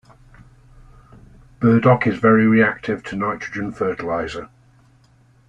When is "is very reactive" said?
2.07-3.03